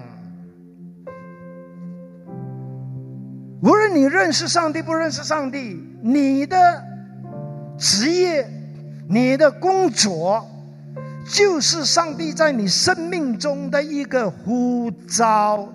[3.61, 6.83] 无论你认识上帝不认识上帝，你的
[7.77, 8.45] 职业。
[9.07, 10.45] 你的工作
[11.27, 15.67] 就是上帝在你生命中的一个呼召，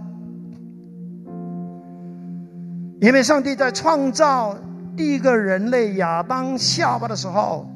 [3.00, 4.56] 因为上帝在创造
[4.96, 7.66] 第一个人类亚当夏娃的时候，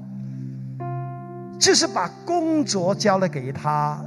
[1.58, 4.04] 就是把工作交了给他，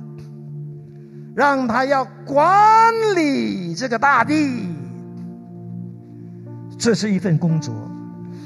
[1.35, 4.67] 让他要管理这个大地，
[6.77, 7.73] 这是一份工作，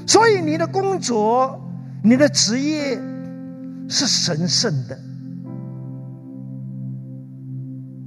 [0.08, 1.60] 所以你的工作、
[2.04, 3.00] 你的职业
[3.88, 4.98] 是神圣的。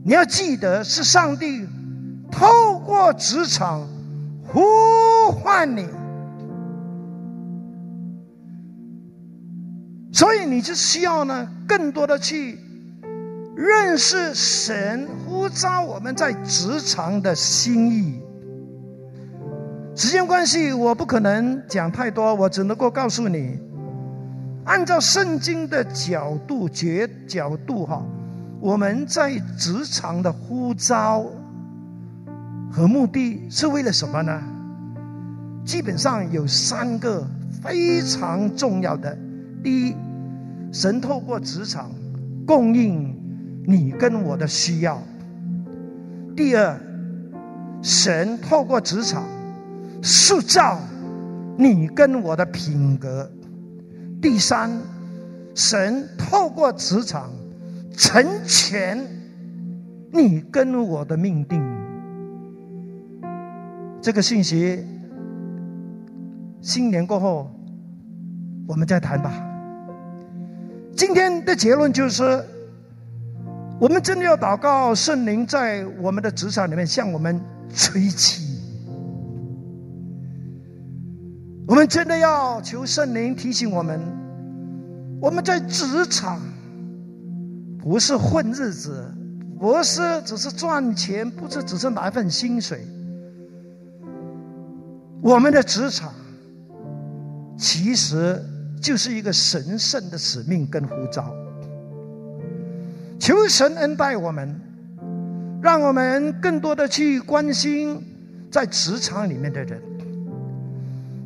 [0.05, 1.67] 你要记得，是上帝
[2.31, 3.87] 透过职场
[4.47, 4.61] 呼
[5.33, 5.89] 唤你，
[10.13, 12.59] 所以你就需要呢，更多的去
[13.57, 18.21] 认识神呼召我们在职场的心意。
[19.97, 23.59] 时间关系，我不可能讲太多，我只能够告诉你，
[24.65, 28.05] 按照圣经的角度、角角度哈。
[28.61, 31.27] 我们在职场的呼召
[32.73, 34.43] 和目的是为了什么呢？
[35.67, 37.27] 基本上有三个
[37.63, 39.15] 非常重要的：
[39.63, 39.97] 第一，
[40.73, 41.91] 神透过职场
[42.47, 43.15] 供应
[43.67, 44.97] 你跟我的需要；
[46.35, 46.81] 第二，
[47.83, 49.25] 神透过职场
[50.03, 50.79] 塑造
[51.59, 53.27] 你跟我的品格；
[54.25, 54.71] 第三，
[55.55, 57.31] 神透过职场。
[57.97, 59.07] 成全
[60.11, 61.63] 你跟我的命定，
[64.03, 64.85] 这个信息，
[66.61, 67.49] 新年过后
[68.67, 69.31] 我们再谈吧。
[70.97, 72.45] 今天的结论就是，
[73.79, 77.41] 我们真的要祷告圣灵在我们的职场里面向我们
[77.73, 78.44] 吹气，
[81.85, 84.01] 们真的要求圣灵提醒我们，
[85.21, 86.41] 我们在职场。
[87.79, 89.07] 不是混日子，
[89.61, 92.87] 不是只是赚钱，不是只是拿一份薪水。
[95.21, 96.11] 我们的职场
[97.59, 98.43] 其实
[98.81, 101.31] 就是一个神圣的使命跟呼召。
[103.19, 104.59] 求神恩待我们，
[105.61, 108.03] 让我们更多的去关心
[108.51, 109.79] 在职场里面的人。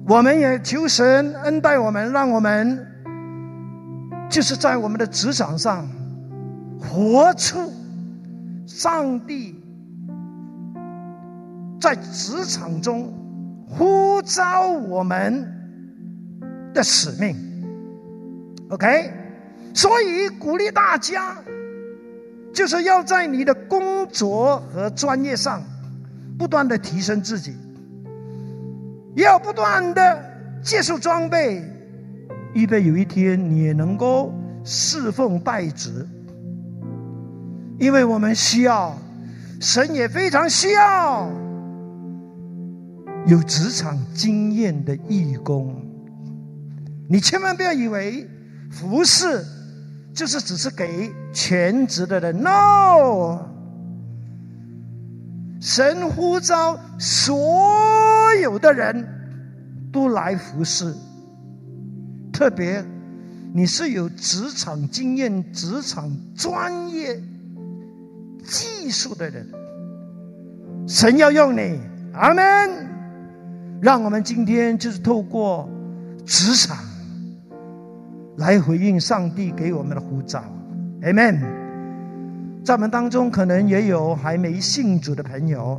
[0.09, 2.87] 我们也求神恩待我们，让我们
[4.31, 5.87] 就是在我们的职场上。
[6.81, 7.73] 活出
[8.65, 9.61] 上帝
[11.81, 13.13] 在职场中
[13.69, 15.45] 呼召我们
[16.73, 17.37] 的使命
[18.71, 19.13] ，OK？
[19.75, 21.37] 所以鼓励大家，
[22.55, 25.61] 就是要在你的工作和专业上
[26.39, 27.57] 不断的提升自己，
[29.23, 30.23] 要不断的
[30.63, 31.63] 接受装备，
[32.55, 34.33] 预备有一天你也能够
[34.65, 36.07] 侍奉代职。
[37.79, 38.97] 因为我们需要，
[39.61, 41.31] 神也非常需要
[43.27, 45.75] 有职场经验的义工。
[47.09, 48.29] 你千万不要以为
[48.71, 49.45] 服侍
[50.13, 53.39] 就是只是给全职的人，no。
[55.61, 57.37] 神呼召所
[58.59, 59.07] 的人
[59.93, 60.95] 都来服侍，
[62.33, 62.85] 特别
[63.53, 67.21] 你是有职场经验、职场专业。
[68.45, 69.47] 技术的人，
[70.87, 71.79] 神要用你，
[72.15, 72.89] 阿门。
[73.83, 75.69] 让我们今天就是透过
[76.25, 76.79] 职场
[78.39, 80.43] 来回应上帝给我们的呼召，
[81.03, 81.39] 阿门。
[82.65, 85.79] 在我们当中，可能也有还没信主的朋友，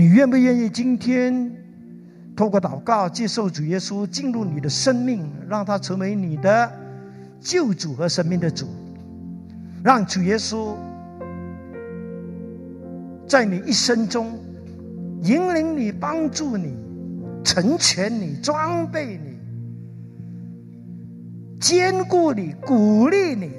[0.00, 1.52] 你愿不愿意今天
[2.34, 6.72] 透过祷告接受主耶稣进入你的生命，让他成为你的
[7.38, 8.66] 救主和生命的主？
[9.84, 10.74] 让主耶稣
[13.28, 14.38] 在你一生中
[15.20, 16.74] 引领你、帮助你、
[17.44, 19.36] 成全你、装备你、
[21.60, 23.50] 兼顾你、鼓励你，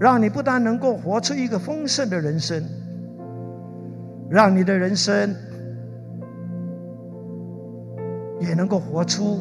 [0.00, 2.64] 让你不但能够活出一个丰盛的人生，
[4.30, 5.34] 让你的人生
[8.38, 9.40] 也能够活出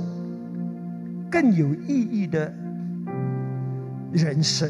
[1.30, 2.52] 更有意义的
[4.12, 4.68] 人生。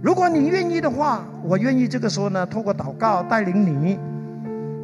[0.00, 3.98] 如果你愿意的话，我愿意这个时候呢，透过祷告带领你，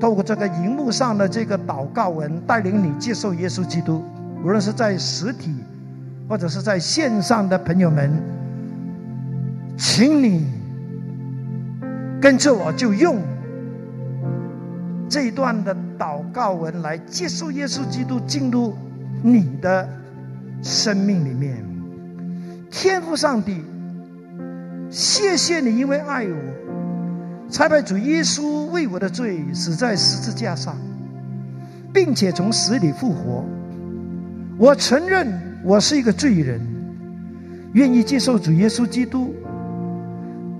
[0.01, 4.03] 透过这个荧幕上的这个祷告文带领你接受耶稣基督。
[4.43, 5.55] 无论是在实体
[6.29, 8.11] 或者是在线上的朋友们，
[9.77, 10.47] 请你
[12.21, 13.19] 跟着我就用
[15.11, 18.77] 这一段的祷告文来接受耶稣基督进入
[19.25, 19.87] 你的
[20.63, 21.63] 生命里面。
[22.71, 23.61] 天赋上帝。
[24.89, 30.77] 谢谢你，因为爱我，才把主耶稣为我的罪死在十字架上，
[31.93, 33.45] 并且从死里复活。
[34.59, 36.61] 我承认我是一个罪人，
[37.73, 39.33] 愿意接受主耶稣基督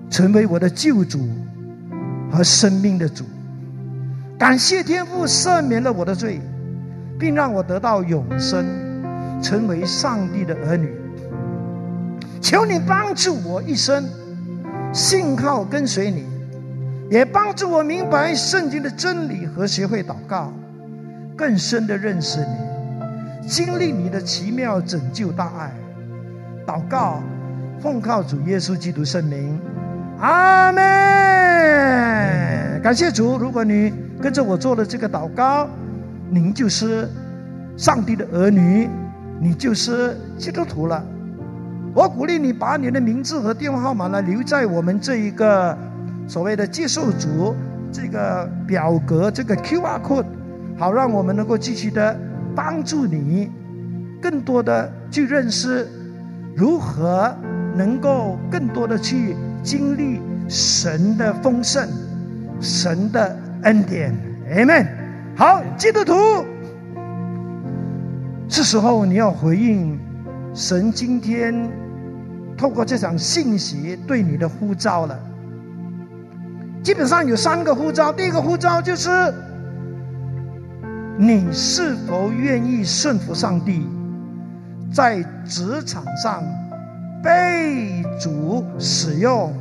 [0.09, 1.29] 成为我的救主
[2.31, 3.25] 和生命的主。
[4.41, 6.41] 感谢天父赦免了我的罪，
[7.19, 8.65] 并让我得到永生，
[9.43, 10.95] 成为上帝的儿女。
[12.41, 14.09] 求你帮助我一生
[14.95, 16.25] 信靠跟随你，
[17.11, 20.51] 也帮助我明白圣经的真理和学会祷告，
[21.37, 22.47] 更深的认识你，
[23.47, 25.71] 经历你的奇妙拯救大爱。
[26.67, 27.23] 祷告，
[27.79, 29.61] 奉靠主耶稣基督圣名，
[30.19, 30.83] 阿门。
[32.83, 34.09] 感谢主，如果你。
[34.21, 35.67] 跟着我做了这个祷告，
[36.29, 37.09] 您就是
[37.77, 38.89] 上帝的儿女，
[39.41, 41.03] 你就是基督徒了。
[41.95, 45.77] 我鼓励你把你的名字和电话号码呢留在我们这一个
[46.29, 47.55] 所谓的接受组
[47.91, 50.27] 这个表格这个 Q R code，
[50.79, 52.17] 好让我们能够继续的
[52.55, 53.51] 帮助你，
[54.21, 55.89] 更多的去认识
[56.55, 57.35] 如何
[57.75, 61.89] 能够更多的去经历神的丰盛，
[62.61, 63.35] 神的。
[63.63, 64.15] 恩典
[64.55, 64.87] ，Amen。
[65.37, 66.15] 好，基督徒，
[68.49, 69.99] 是时候你要回应
[70.55, 71.55] 神今天
[72.57, 75.19] 透过这场信息对你的呼召了。
[76.83, 79.11] 基本上有三个呼召，第一个呼召就是：
[81.19, 83.87] 你是否愿意顺服上帝，
[84.93, 86.43] 在职场上
[87.23, 89.53] 被主使用？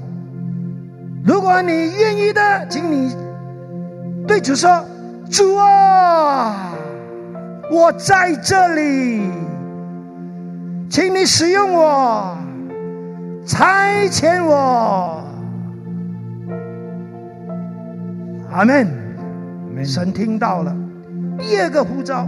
[1.23, 3.28] 如果你愿意的，请你。
[4.29, 4.85] 对主说
[5.31, 6.71] ：“主啊，
[7.71, 9.23] 我在这里，
[10.87, 12.37] 请你使用我，
[13.47, 15.23] 差遣我。”
[18.53, 18.87] 阿门。
[19.83, 20.75] 神听到了。
[21.39, 22.27] 第二个呼召，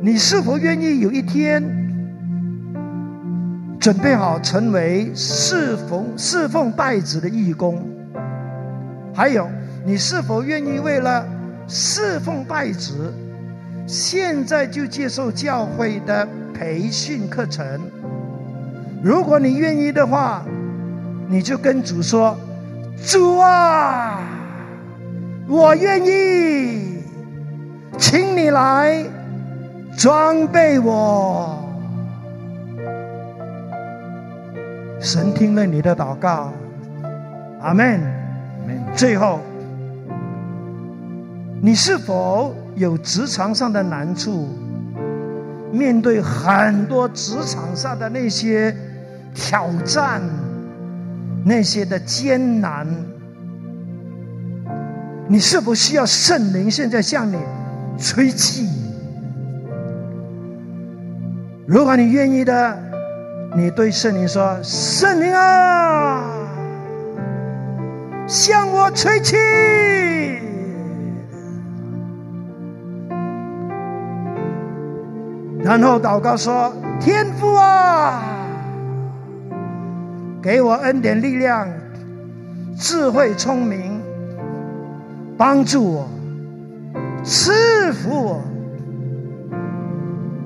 [0.00, 1.62] 你是否愿意有一天
[3.78, 7.84] 准备好成为侍奉侍奉拜子的义工？
[9.14, 9.46] 还有。
[9.84, 11.26] 你是否愿意为了
[11.66, 13.12] 侍奉拜子，
[13.86, 17.80] 现在就接受教会的培训课程？
[19.02, 20.44] 如果你愿意的话，
[21.28, 22.36] 你就跟主说
[23.04, 24.20] ：“主啊，
[25.48, 27.02] 我愿意，
[27.98, 29.04] 请你来
[29.96, 31.58] 装备我。”
[35.00, 36.52] 神听了你的祷告，
[37.60, 38.00] 阿门。
[38.94, 39.40] 最后。
[41.64, 44.48] 你是否有职场上的难处？
[45.70, 48.76] 面对很多职场上的那些
[49.32, 50.20] 挑战，
[51.44, 52.84] 那些的艰难，
[55.28, 57.38] 你是否需要圣灵现在向你
[57.96, 58.68] 吹气？
[61.64, 62.76] 如果你愿意的，
[63.56, 66.24] 你对圣灵说：“圣灵啊，
[68.26, 69.36] 向我吹气。”
[75.64, 78.20] 然后祷告说：“天父啊，
[80.42, 81.68] 给我恩典、力量、
[82.76, 84.00] 智慧、聪明，
[85.38, 86.08] 帮助我，
[87.22, 88.42] 赐福我，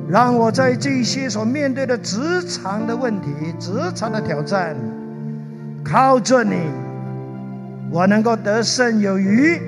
[0.06, 4.76] 让我在这些所面对的职场的问题、职场的挑战，
[5.82, 6.56] 靠着你，
[7.90, 9.58] 我能够得胜有余。”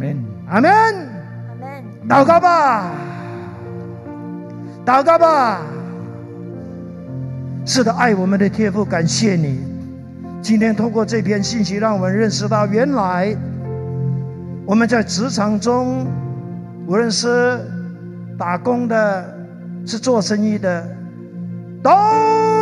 [0.00, 0.24] 门。
[0.48, 1.84] 阿门。
[2.08, 2.90] 祷告吧。
[4.86, 5.62] 祷告吧，
[7.66, 9.58] 是的，爱我们的天父，感谢你。
[10.40, 13.36] 今天通过这篇信息，让我们认识到，原来
[14.64, 16.06] 我们在职场中，
[16.86, 17.58] 无论是
[18.38, 19.24] 打工的，
[19.84, 20.86] 是做生意的，
[21.82, 21.90] 都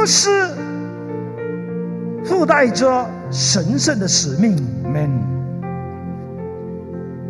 [0.07, 0.49] 是
[2.25, 5.11] 附带着神圣的使命们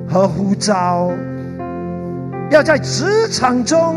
[0.09, 1.11] 和呼召，
[2.53, 3.97] 要在职场中。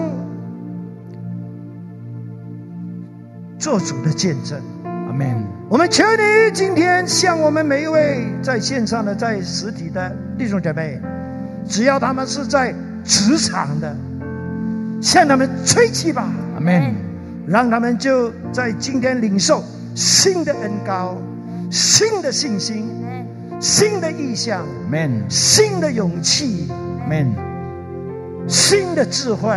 [3.68, 5.44] 做主的见证，阿门。
[5.68, 10.98] 我们求你今天向我们每一位在线上的、在实体的弟兄姐妹，
[11.68, 13.94] 只要他们是在职场的，
[15.02, 16.96] 向他们吹气吧，阿门。
[17.46, 19.62] 让他们就在今天领受
[19.94, 21.18] 新的恩高、
[21.70, 22.90] 新的信心、
[23.60, 24.66] 新的意向、
[25.28, 26.70] 新的勇气、
[28.48, 29.52] 新的智慧。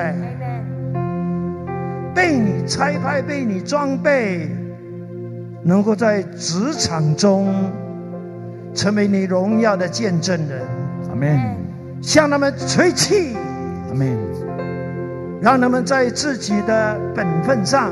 [2.20, 4.46] 被你拆派，被你装备，
[5.64, 7.48] 能够在职场中
[8.74, 10.60] 成为你荣耀的见证人。
[11.08, 11.56] 阿门。
[12.02, 13.34] 向他们吹气。
[13.88, 14.18] 阿门。
[15.40, 17.90] 让他们在自己的本分上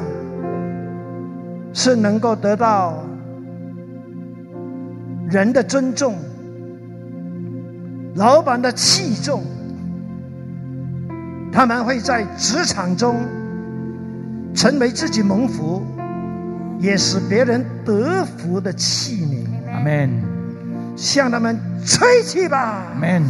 [1.73, 3.03] 是能够得到
[5.31, 6.17] 人的尊重，
[8.15, 9.43] 老板的器重，
[11.51, 13.17] 他们会在职场中
[14.59, 15.87] 成为自己蒙福，
[16.81, 19.47] 也使别人得福的器皿。
[19.73, 20.11] 阿门，
[20.97, 21.57] 向他们
[21.87, 22.83] 吹气吧。
[22.93, 23.23] 阿门。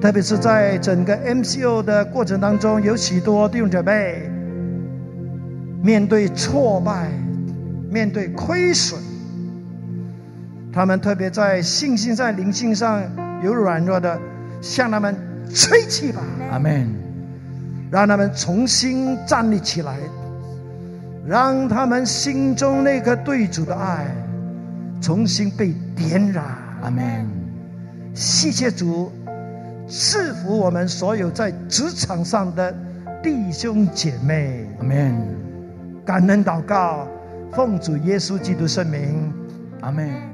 [0.00, 4.30] 特别是在整个 MCO 的过程当中，有许多弟兄姐妹
[5.82, 7.10] 面对挫败、
[7.90, 9.00] 面对亏损，
[10.72, 13.02] 他们特别在信心、在灵性上
[13.42, 14.20] 有软弱的，
[14.60, 15.16] 向他们
[15.52, 16.20] 吹气吧。
[16.52, 17.11] 阿门。
[17.92, 19.98] 让他们重新站立起来，
[21.26, 24.06] 让他们心中那颗对主的爱
[24.98, 26.42] 重新被点燃。
[26.80, 27.28] 阿门。
[28.14, 29.12] 谢谢主。
[29.86, 32.74] 赐福我们所有在职场上的
[33.22, 34.66] 弟兄姐妹。
[34.78, 35.14] 阿门。
[36.02, 37.06] 感恩祷告，
[37.52, 39.30] 奉主耶稣基督圣名。
[39.82, 40.31] 阿门。